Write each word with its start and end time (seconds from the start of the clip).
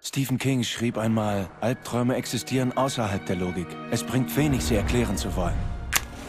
Stephen 0.00 0.38
King 0.38 0.62
schrieb 0.62 0.96
einmal, 0.96 1.50
Albträume 1.60 2.14
existieren 2.14 2.74
außerhalb 2.74 3.26
der 3.26 3.36
Logik. 3.36 3.66
Es 3.90 4.02
bringt 4.02 4.34
wenig, 4.36 4.64
sie 4.64 4.76
erklären 4.76 5.18
zu 5.18 5.36
wollen. 5.36 5.58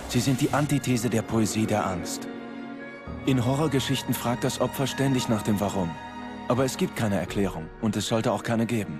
Sie 0.10 0.20
sind 0.20 0.42
die 0.42 0.52
Antithese 0.52 1.10
der 1.10 1.22
Poesie 1.22 1.66
der 1.66 1.86
Angst. 1.86 2.28
In 3.26 3.46
Horrorgeschichten 3.46 4.14
fragt 4.14 4.44
das 4.44 4.60
Opfer 4.60 4.86
ständig 4.86 5.30
nach 5.30 5.44
dem 5.44 5.60
Warum. 5.62 5.90
Aber 6.50 6.66
es 6.66 6.76
gibt 6.76 6.98
keine 6.98 7.18
Erklärung 7.18 7.70
und 7.82 7.96
es 7.96 8.08
sollte 8.08 8.34
auch 8.34 8.44
keine 8.44 8.66
geben. 8.66 9.00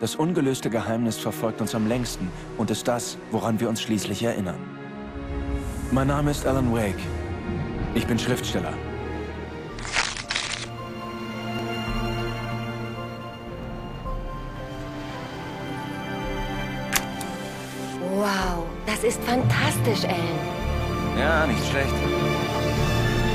Das 0.00 0.14
ungelöste 0.14 0.70
Geheimnis 0.70 1.18
verfolgt 1.18 1.60
uns 1.60 1.74
am 1.74 1.88
längsten 1.88 2.30
und 2.56 2.70
ist 2.70 2.86
das, 2.86 3.18
woran 3.32 3.58
wir 3.58 3.68
uns 3.68 3.82
schließlich 3.82 4.22
erinnern. 4.22 4.60
Mein 5.90 6.06
Name 6.06 6.30
ist 6.30 6.46
Alan 6.46 6.72
Wake. 6.72 7.00
Ich 7.94 8.06
bin 8.06 8.18
Schriftsteller. 8.18 8.72
Wow, 18.14 18.66
das 18.86 19.04
ist 19.04 19.22
fantastisch, 19.24 20.04
Ellen. 20.04 21.18
Ja, 21.18 21.46
nicht 21.46 21.64
schlecht. 21.66 21.94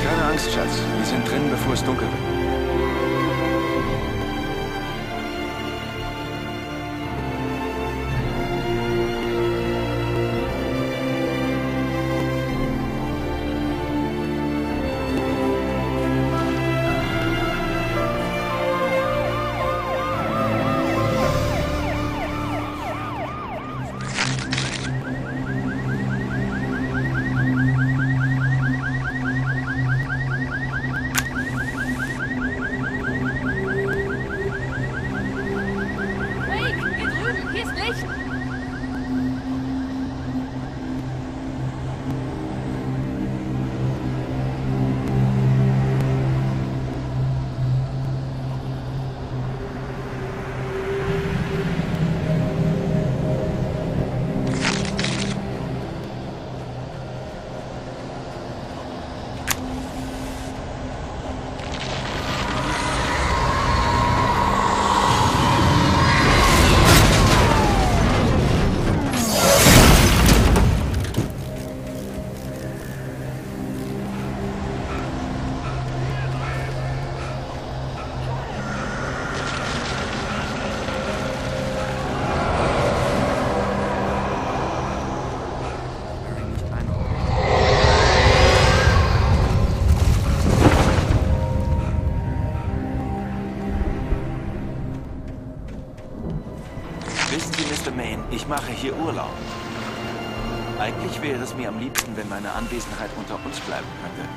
Keine 0.04 0.32
Angst, 0.32 0.52
Schatz. 0.52 0.82
Wir 0.98 1.06
sind 1.06 1.30
drin, 1.30 1.50
bevor 1.50 1.74
es 1.74 1.84
dunkel 1.84 2.08
wird. 2.08 2.43
Hier 98.84 98.98
Urlaub. 98.98 99.32
Eigentlich 100.78 101.22
wäre 101.22 101.42
es 101.42 101.56
mir 101.56 101.70
am 101.70 101.80
liebsten, 101.80 102.18
wenn 102.18 102.28
meine 102.28 102.52
Anwesenheit 102.52 103.10
unter 103.16 103.36
uns 103.46 103.58
bleiben 103.62 103.88
könnte. 104.02 104.30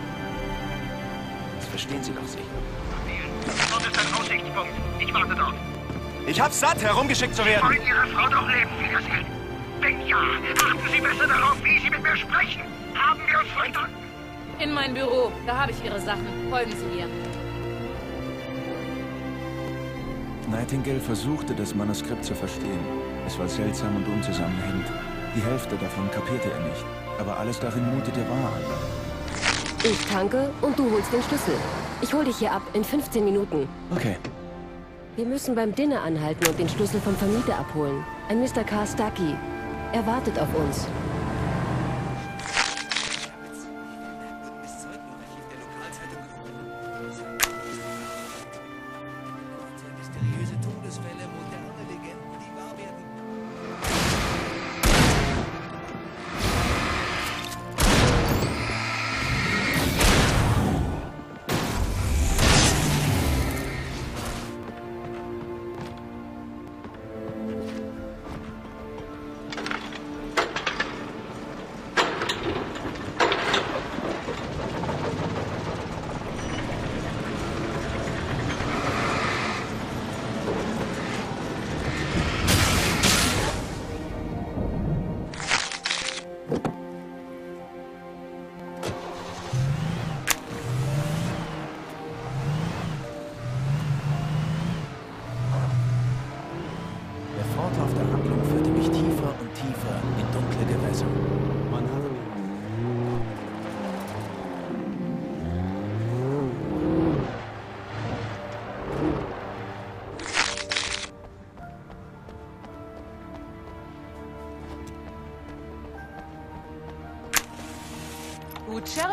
Das 1.56 1.66
verstehen 1.66 2.02
Sie 2.04 2.12
doch 2.12 2.26
sicher. 2.26 2.44
Dort 3.70 3.86
ist 3.86 3.98
ein 3.98 4.14
Aussichtspunkt. 4.14 4.72
Ich 5.00 5.12
warte 5.12 5.34
dort. 5.34 5.54
Ich 6.28 6.40
hab's 6.40 6.60
satt, 6.60 6.80
herumgeschickt 6.80 7.34
zu 7.34 7.44
werden. 7.44 7.68
Wollen 7.68 7.86
Ihre 7.86 8.06
Frau 8.14 8.28
doch 8.28 8.48
leben, 8.48 8.70
Wiedersehen? 8.78 9.26
Wenn 9.80 10.06
ja, 10.06 10.16
achten 10.16 10.92
Sie 10.92 11.00
besser 11.00 11.26
darauf, 11.26 11.56
wie 11.64 11.80
Sie 11.80 11.90
mit 11.90 12.02
mir 12.02 12.16
sprechen. 12.16 12.62
Haben 12.94 13.20
wir 13.26 13.40
uns 13.40 13.48
verstanden? 13.48 13.96
In 14.60 14.72
mein 14.72 14.94
Büro, 14.94 15.32
da 15.44 15.62
habe 15.62 15.72
ich 15.72 15.84
Ihre 15.84 16.00
Sachen. 16.00 16.26
Folgen 16.50 16.70
Sie 16.70 16.86
mir. 16.96 17.08
Nightingale 20.48 21.00
versuchte, 21.00 21.52
das 21.52 21.74
Manuskript 21.74 22.24
zu 22.24 22.34
verstehen. 22.36 23.05
Es 23.26 23.38
war 23.38 23.48
seltsam 23.48 23.96
und 23.96 24.06
unzusammenhängend. 24.06 24.86
Die 25.34 25.42
Hälfte 25.42 25.76
davon 25.76 26.08
kapierte 26.10 26.50
er 26.50 26.60
nicht. 26.60 26.84
Aber 27.18 27.36
alles 27.38 27.58
darin 27.58 27.84
mutete 27.94 28.20
wahr 28.28 28.52
an. 28.54 28.62
Ich 29.82 30.06
tanke 30.06 30.50
und 30.62 30.78
du 30.78 30.90
holst 30.90 31.12
den 31.12 31.22
Schlüssel. 31.22 31.54
Ich 32.02 32.14
hol 32.14 32.24
dich 32.24 32.36
hier 32.36 32.52
ab 32.52 32.62
in 32.72 32.84
15 32.84 33.24
Minuten. 33.24 33.68
Okay. 33.90 34.16
Wir 35.16 35.26
müssen 35.26 35.54
beim 35.54 35.74
Dinner 35.74 36.02
anhalten 36.02 36.46
und 36.46 36.58
den 36.58 36.68
Schlüssel 36.68 37.00
vom 37.00 37.16
Vermieter 37.16 37.58
abholen. 37.58 38.04
Ein 38.28 38.40
Mr. 38.40 38.64
Karstaki. 38.64 39.34
Er 39.92 40.06
wartet 40.06 40.38
auf 40.38 40.54
uns. 40.54 40.86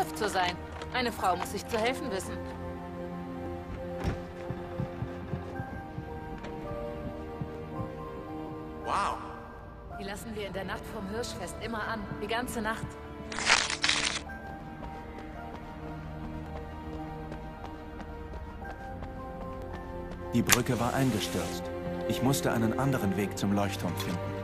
Sheriff 0.03 0.15
zu 0.15 0.29
sein. 0.29 0.55
Eine 0.93 1.11
Frau 1.11 1.35
muss 1.35 1.51
sich 1.51 1.65
zu 1.67 1.77
helfen 1.77 2.11
wissen. 2.11 2.37
Wow. 8.85 9.17
Die 9.99 10.03
lassen 10.03 10.35
wir 10.35 10.47
in 10.47 10.53
der 10.53 10.65
Nacht 10.65 10.83
vom 10.93 11.07
Hirschfest 11.09 11.55
immer 11.63 11.87
an. 11.87 12.01
Die 12.21 12.27
ganze 12.27 12.61
Nacht. 12.61 12.85
Die 20.33 20.41
Brücke 20.41 20.79
war 20.79 20.93
eingestürzt. 20.93 21.63
Ich 22.09 22.21
musste 22.21 22.51
einen 22.51 22.77
anderen 22.79 23.15
Weg 23.15 23.37
zum 23.37 23.53
Leuchtturm 23.53 23.95
finden. 23.97 24.42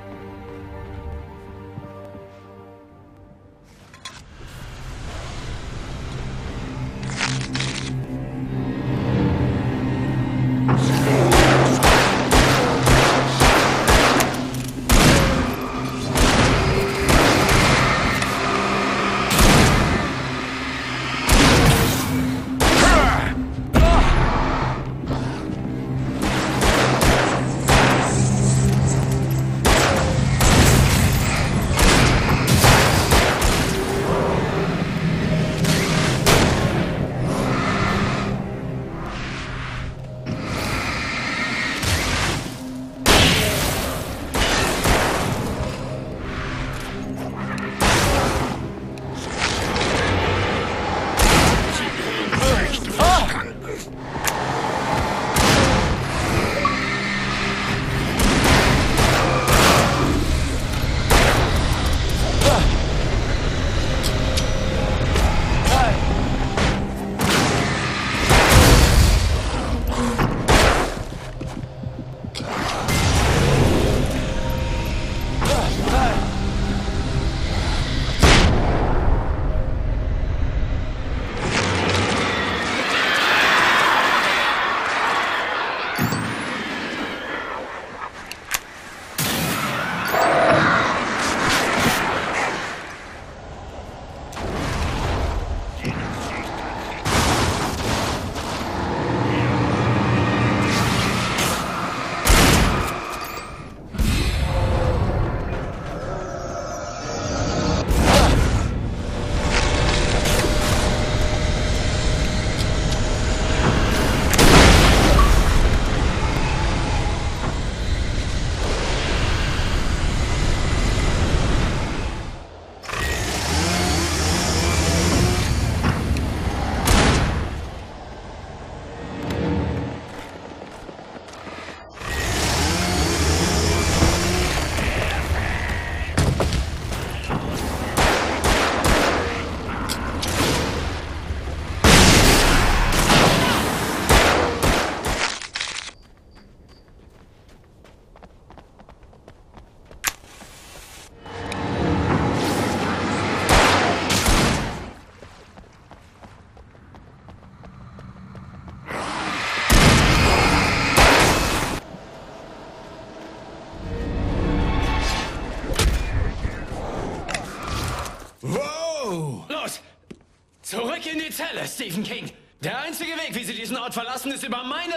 Stephen 171.79 172.03
King. 172.03 172.29
Der 172.61 172.77
einzige 172.81 173.11
Weg, 173.11 173.33
wie 173.33 173.45
Sie 173.45 173.53
diesen 173.53 173.77
Ort 173.77 173.93
verlassen, 173.93 174.33
ist 174.33 174.43
über 174.43 174.61
meine 174.65 174.91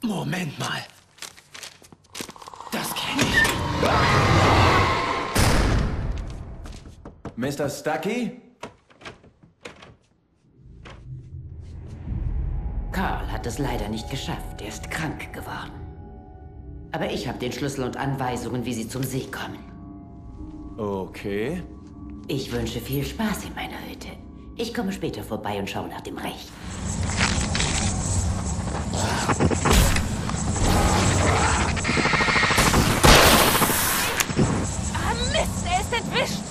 Le 0.00 0.08
Moment 0.08 0.56
mal. 0.60 0.84
Das 2.70 2.94
kenne 2.94 3.22
ich. 3.22 3.42
Mr. 7.34 7.68
Stucky? 7.68 8.40
Karl 12.92 13.32
hat 13.32 13.44
es 13.44 13.58
leider 13.58 13.88
nicht 13.88 14.08
geschafft. 14.08 14.60
Er 14.60 14.68
ist 14.68 14.88
krank 14.88 15.32
geworden. 15.32 15.72
Aber 16.92 17.10
ich 17.10 17.26
habe 17.26 17.40
den 17.40 17.50
Schlüssel 17.50 17.82
und 17.82 17.96
Anweisungen, 17.96 18.64
wie 18.64 18.72
Sie 18.72 18.88
zum 18.88 19.02
See 19.02 19.26
kommen. 19.32 19.58
Okay. 20.78 21.60
Ich 22.28 22.52
wünsche 22.52 22.80
viel 22.80 23.04
Spaß 23.04 23.46
in 23.46 23.54
meiner 23.56 23.80
Hütte. 23.88 24.25
Ich 24.58 24.72
komme 24.72 24.90
später 24.90 25.22
vorbei 25.22 25.58
und 25.58 25.68
schaue 25.68 25.88
nach 25.88 26.00
dem 26.00 26.16
Recht. 26.16 26.48
Ah, 34.94 35.12
Mist, 35.30 35.66
er 35.66 35.80
ist 35.80 35.92
entwischt! 35.92 36.42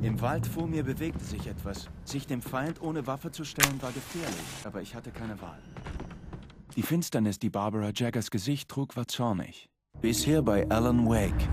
Im 0.00 0.20
Wald 0.20 0.46
vor 0.46 0.68
mir 0.68 0.84
bewegte 0.84 1.24
sich 1.24 1.48
etwas. 1.48 1.88
Sich 2.04 2.28
dem 2.28 2.40
Feind 2.40 2.80
ohne 2.80 3.04
Waffe 3.08 3.32
zu 3.32 3.44
stellen 3.44 3.82
war 3.82 3.90
gefährlich, 3.90 4.34
aber 4.62 4.80
ich 4.80 4.94
hatte 4.94 5.10
keine 5.10 5.40
Wahl. 5.42 5.58
Die 6.76 6.82
Finsternis, 6.82 7.38
die 7.38 7.50
Barbara 7.50 7.90
Jaggers 7.94 8.30
Gesicht 8.30 8.68
trug, 8.68 8.96
war 8.96 9.06
zornig. 9.06 9.68
Bisher 10.00 10.42
bei 10.42 10.68
Alan 10.70 11.06
Wake. 11.08 11.48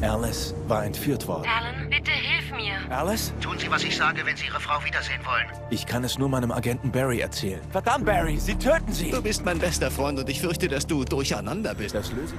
Alice 0.00 0.54
war 0.66 0.84
entführt 0.86 1.28
worden. 1.28 1.46
Alan, 1.46 1.90
bitte 1.90 2.10
hilf 2.10 2.50
mir. 2.52 2.90
Alice? 2.90 3.34
Tun 3.42 3.58
Sie, 3.58 3.70
was 3.70 3.84
ich 3.84 3.94
sage, 3.94 4.24
wenn 4.24 4.34
Sie 4.34 4.46
Ihre 4.46 4.60
Frau 4.60 4.82
wiedersehen 4.82 5.20
wollen. 5.26 5.46
Ich 5.70 5.84
kann 5.84 6.02
es 6.04 6.18
nur 6.18 6.30
meinem 6.30 6.50
Agenten 6.50 6.90
Barry 6.90 7.20
erzählen. 7.20 7.60
Verdammt, 7.70 8.06
Barry, 8.06 8.38
Sie 8.38 8.54
töten 8.54 8.92
sie! 8.92 9.10
Du 9.10 9.22
bist 9.22 9.44
mein 9.44 9.58
bester 9.58 9.90
Freund 9.90 10.18
und 10.18 10.28
ich 10.28 10.40
fürchte, 10.40 10.68
dass 10.68 10.86
du 10.86 11.04
durcheinander 11.04 11.74
bist. 11.74 11.94
Das 11.94 12.10
löse 12.10 12.34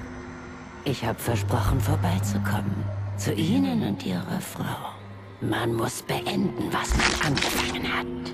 Ich 0.85 1.05
habe 1.05 1.19
versprochen, 1.19 1.79
vorbeizukommen. 1.79 2.83
Zu 3.15 3.33
Ihnen 3.33 3.83
und 3.83 4.03
Ihrer 4.05 4.41
Frau. 4.41 4.89
Man 5.39 5.75
muss 5.75 6.01
beenden, 6.01 6.71
was 6.71 6.89
man 6.97 7.27
angefangen 7.27 7.93
hat. 7.93 8.33